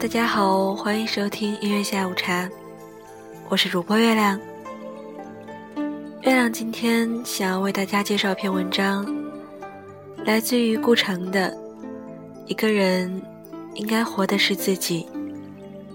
[0.00, 2.48] 大家好，欢迎收听音乐下午茶，
[3.48, 4.38] 我是主播月亮。
[6.22, 9.04] 月亮今天想要为大家介绍一篇文章，
[10.24, 11.50] 来自于顾城的
[12.46, 13.20] 《一个人
[13.74, 15.04] 应该活的是自己，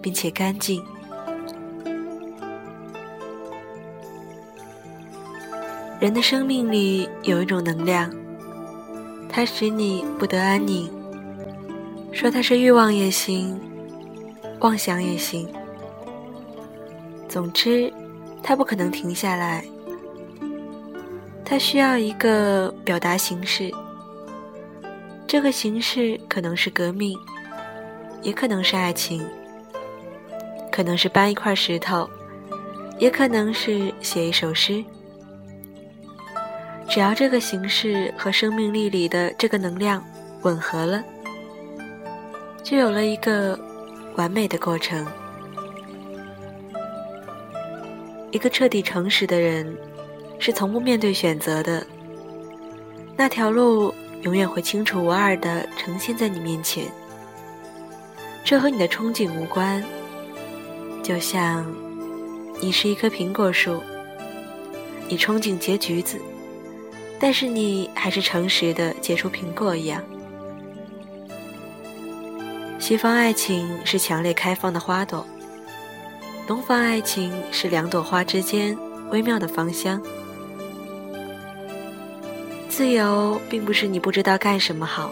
[0.00, 0.82] 并且干净》。
[6.00, 8.10] 人的生命里有一种能量，
[9.28, 10.90] 它使你不得安宁。
[12.12, 13.60] 说它是欲望也行，
[14.60, 15.48] 妄想也行。
[17.28, 17.92] 总之，
[18.42, 19.64] 它不可能停下来。
[21.44, 23.70] 它需要一个表达形式。
[25.26, 27.18] 这个形式可能是革命，
[28.22, 29.24] 也可能是爱情，
[30.72, 32.08] 可能是搬一块石头，
[32.98, 34.84] 也可能是写一首诗。
[36.88, 40.04] 只要这个形式和生命力里的这个能量
[40.42, 41.02] 吻合了，
[42.64, 43.56] 就有了一个
[44.16, 45.06] 完美的过程。
[48.30, 49.76] 一个彻底诚实的人，
[50.38, 51.84] 是从不面对选择的。
[53.16, 56.84] 那条路永远会清楚无二的呈现在你面前。
[58.44, 59.82] 这和你的憧憬无关。
[61.02, 61.66] 就像
[62.60, 63.82] 你是一棵苹果树，
[65.08, 66.18] 你憧憬结橘子。
[67.18, 70.02] 但是你还是诚实的结出苹果一样。
[72.90, 75.24] 西方爱情是强烈开放的花朵，
[76.44, 78.76] 东方爱情是两朵花之间
[79.12, 80.02] 微妙的芳香。
[82.68, 85.08] 自由并不是你不知道干什么好，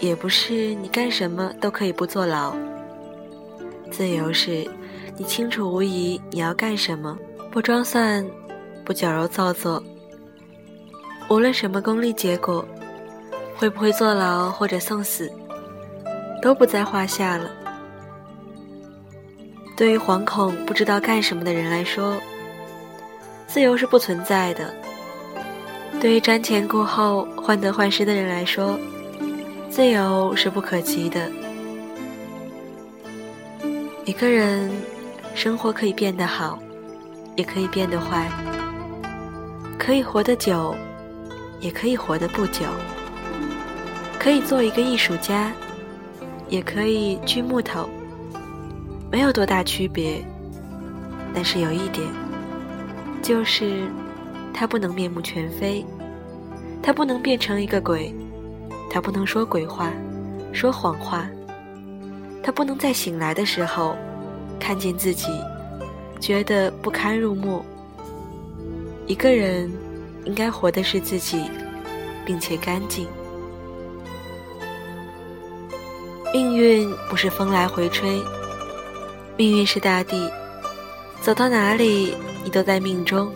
[0.00, 2.54] 也不是你干什么都可以不坐牢。
[3.90, 4.68] 自由是
[5.16, 7.16] 你清楚无疑你要干什么，
[7.50, 8.22] 不装蒜，
[8.84, 9.82] 不矫揉造作。
[11.30, 12.62] 无论什么功利结果，
[13.56, 15.32] 会不会坐牢或者送死，
[16.40, 17.50] 都不在话下了。
[19.76, 22.20] 对于惶恐不知道干什么的人来说，
[23.46, 24.64] 自由是不存在的；
[26.00, 28.78] 对于瞻前顾后、患得患失的人来说，
[29.70, 31.30] 自由是不可及的。
[34.04, 34.70] 一个人
[35.34, 36.58] 生活可以变得好，
[37.36, 38.30] 也可以变得坏，
[39.78, 40.74] 可以活得久。
[41.62, 42.64] 也可以活得不久，
[44.18, 45.52] 可以做一个艺术家，
[46.50, 47.88] 也可以锯木头，
[49.10, 50.22] 没有多大区别。
[51.32, 52.06] 但是有一点，
[53.22, 53.88] 就是
[54.52, 55.82] 他不能面目全非，
[56.82, 58.14] 他不能变成一个鬼，
[58.90, 59.90] 他不能说鬼话，
[60.52, 61.26] 说谎话，
[62.42, 63.96] 他不能在醒来的时候
[64.58, 65.28] 看见自己，
[66.20, 67.64] 觉得不堪入目。
[69.06, 69.70] 一个人。
[70.26, 71.44] 应该活的是自己，
[72.26, 73.08] 并且干净。
[76.32, 78.22] 命运不是风来回吹，
[79.36, 80.30] 命运是大地，
[81.20, 82.14] 走到哪里
[82.44, 83.32] 你都在命中。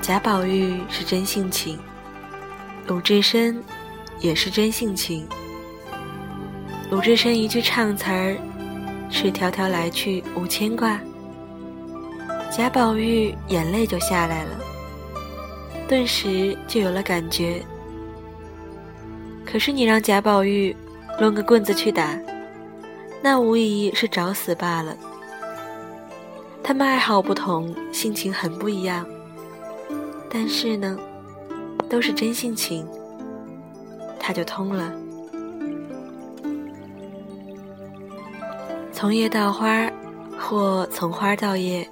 [0.00, 1.76] 贾宝玉是真性情，
[2.86, 3.60] 鲁智深
[4.20, 5.26] 也是真性情。
[6.88, 8.36] 鲁智深一句唱词儿，
[9.10, 11.00] 是迢迢来去无牵挂。
[12.56, 14.50] 贾宝玉眼泪就下来了，
[15.88, 17.60] 顿时就有了感觉。
[19.46, 20.76] 可是你让贾宝玉
[21.18, 22.18] 抡个棍子去打，
[23.22, 24.94] 那无疑是找死罢了。
[26.62, 29.06] 他们爱好不同，性情很不一样，
[30.28, 30.98] 但是呢，
[31.88, 32.86] 都是真性情，
[34.18, 34.92] 他就通了。
[38.92, 39.88] 从叶到花，
[40.38, 41.88] 或从花到叶。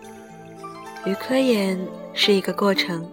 [1.06, 1.78] 于科研
[2.14, 3.06] 是一个过程，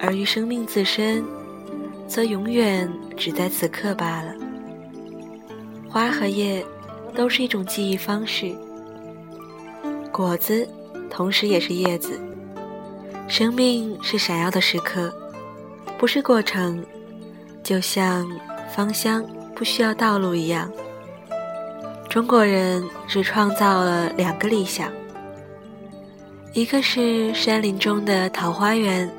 [0.00, 1.24] 而于生命自身，
[2.06, 4.34] 则永远只在此刻罢了。
[5.88, 6.64] 花和叶
[7.14, 8.54] 都是一种记忆方式，
[10.12, 10.68] 果子
[11.10, 12.20] 同时也是叶子。
[13.28, 15.12] 生命是闪耀的时刻，
[15.98, 16.84] 不是过程，
[17.62, 18.28] 就像
[18.74, 20.70] 芳香不需要道路一样。
[22.08, 24.92] 中国人只创造了两个理想。
[26.52, 29.10] 一个是山林中的桃花源，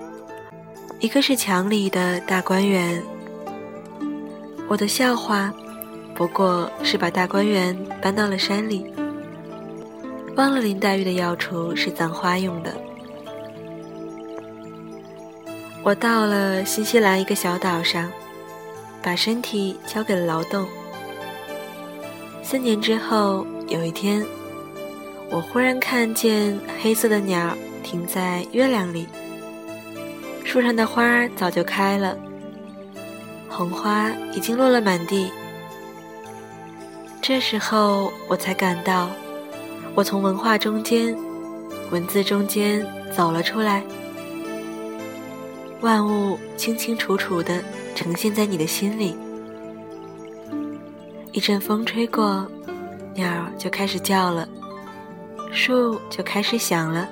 [1.00, 3.02] 一个是墙里的大观园。
[4.68, 5.54] 我的笑话，
[6.16, 8.84] 不过是把大观园搬到了山里，
[10.36, 12.74] 忘了林黛玉的药橱是葬花用的。
[15.84, 18.12] 我到了新西兰一个小岛上，
[19.04, 20.68] 把身体交给了劳动。
[22.42, 24.26] 四年之后，有一天。
[25.30, 29.06] 我忽然看见黑色的鸟停在月亮里，
[30.48, 32.18] 树上的花早就开了，
[33.50, 35.30] 红花已经落了满地，
[37.22, 39.10] 这时候我才感到，
[39.94, 41.14] 我从文化中间、
[41.92, 43.84] 文字中间走了出来。
[45.82, 47.62] 万物清清楚楚地
[47.94, 49.18] 呈现在你的心里。
[51.34, 52.50] 一阵风吹过，
[53.14, 54.48] 鸟儿就开始叫了，
[55.52, 57.06] 树就开始响了。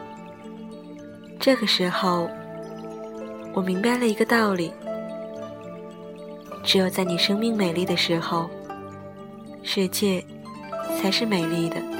[1.37, 2.29] 这个时候，
[3.55, 4.73] 我明白了一个道理：
[6.61, 8.49] 只有在你生命美丽的时候，
[9.63, 10.21] 世界
[11.01, 11.94] 才是美丽的。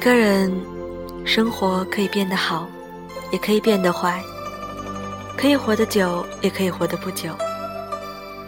[0.00, 0.50] 一个人
[1.26, 2.66] 生活可以变得好，
[3.30, 4.18] 也可以变得坏，
[5.36, 7.36] 可以活得久，也可以活得不久，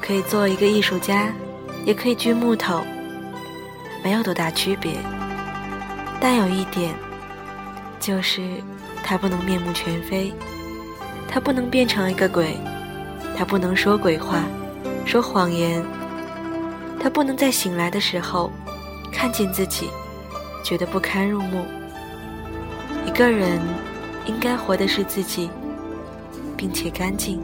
[0.01, 1.31] 可以做一个艺术家，
[1.85, 2.83] 也可以锯木头，
[4.03, 4.95] 没有多大区别。
[6.19, 6.95] 但有一点，
[8.01, 8.41] 就是
[9.05, 10.33] 他不能面目全非，
[11.29, 12.57] 他不能变成一个鬼，
[13.37, 14.43] 他不能说鬼话，
[15.05, 15.85] 说谎言，
[16.99, 18.51] 他不能在醒来的时候
[19.13, 19.91] 看见自己。
[20.63, 21.65] 觉得不堪入目。
[23.07, 23.61] 一个人
[24.27, 25.51] 应该活的是自己，
[26.57, 27.43] 并且干净。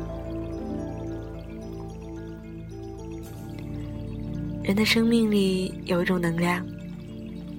[4.62, 6.64] 人的生命里有一种能量，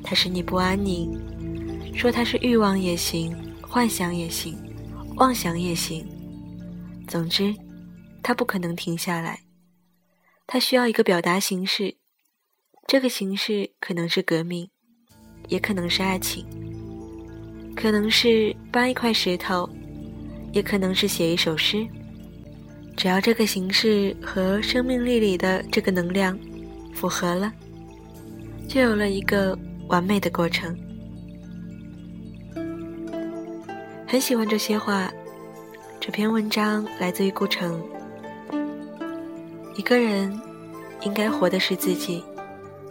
[0.04, 1.20] 它使你不安宁。
[1.96, 4.56] 说它是欲望也行，幻想也行，
[5.18, 6.08] 妄想也行。
[7.08, 7.54] 总之，
[8.24, 9.42] 它不可能停下来。
[10.48, 11.98] 它需要一个表达形式，
[12.88, 14.70] 这个形式可能是革命。
[15.50, 16.46] 也可能是爱情，
[17.76, 19.70] 可能是搬一块石头，
[20.54, 21.86] 也可能是写一首诗。
[22.96, 26.38] 只要这个形式和生命力里的这个能量
[26.94, 27.52] 符合了，
[28.68, 29.58] 就有了一个
[29.88, 30.74] 完美的过程。
[34.08, 35.12] 很喜欢这些话。
[36.02, 37.80] 这篇文章来自于顾城。
[39.76, 40.32] 一个人
[41.02, 42.24] 应该活的是自己，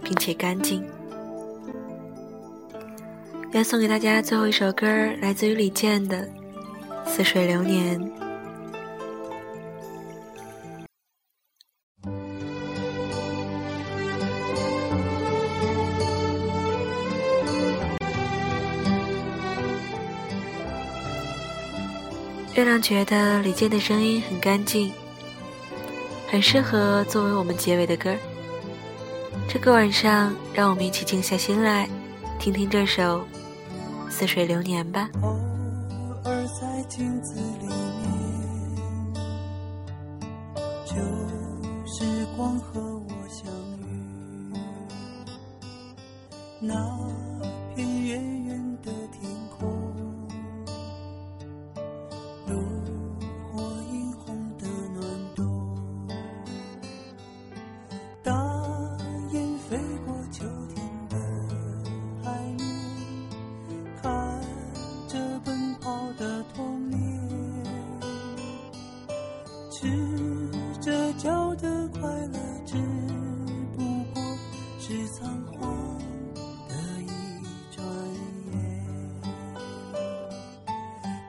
[0.05, 0.85] 并且干净。
[3.53, 4.87] 要送给大家最后一首歌，
[5.23, 6.19] 来自于李健的
[7.07, 7.99] 《似水流年》。
[22.55, 24.93] 月亮觉得李健的声音很干净，
[26.29, 28.15] 很适合作为我们结尾的歌。
[29.49, 31.89] 这个晚上，让我们一起静下心来，
[32.39, 33.27] 听听这首。
[34.11, 35.09] 似水流年吧。
[35.23, 35.29] 偶
[36.25, 39.15] 尔在镜子里面，
[40.85, 40.97] 旧
[41.87, 43.47] 时光和我相
[43.79, 43.85] 遇。
[46.61, 46.75] 那
[71.93, 72.77] 快乐只
[73.77, 73.83] 不
[74.15, 74.23] 过
[74.79, 75.99] 是仓皇
[76.69, 77.07] 的一
[77.71, 77.85] 转
[78.53, 78.55] 眼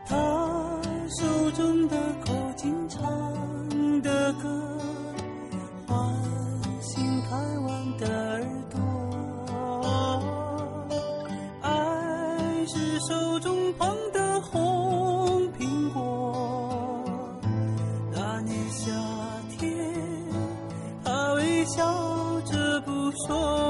[0.06, 0.16] 他
[1.20, 4.78] 手中的口琴唱的歌
[5.88, 5.98] 唤
[6.82, 8.80] 醒贪玩的耳朵
[11.62, 16.19] 爱是手中捧的红苹果。
[23.30, 23.69] corazón.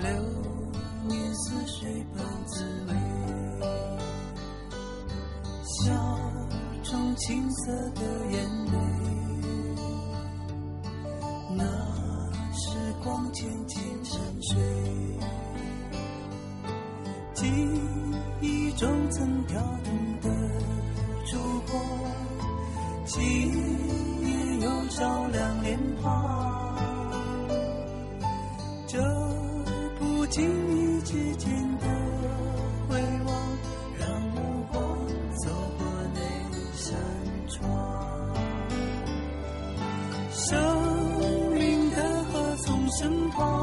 [0.00, 0.10] 流
[1.08, 2.94] 年似水般滋味。
[5.62, 5.92] 笑
[6.82, 8.36] 中青涩的眼
[8.66, 8.72] 泪，
[11.56, 11.64] 那
[12.52, 12.68] 时
[13.02, 14.56] 光渐渐沉睡，
[17.34, 17.46] 记
[18.40, 20.28] 忆中曾跳动的
[21.26, 21.78] 烛火，
[23.04, 23.20] 今
[24.26, 26.47] 夜又照亮脸庞。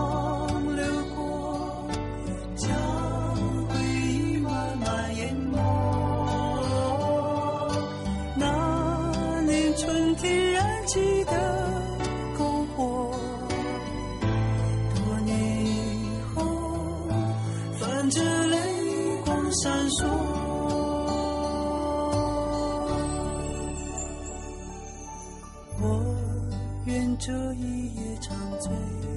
[0.06, 0.84] 光流
[1.16, 1.88] 过
[2.56, 2.70] 将
[3.68, 5.58] 回忆慢慢淹没
[8.36, 11.32] 那年春天燃起的
[12.38, 13.12] 篝火
[14.94, 16.44] 多年以后
[17.80, 18.58] 泛着泪
[19.26, 20.06] 光闪烁
[25.82, 26.16] 我
[26.86, 29.15] 愿这一夜长醉。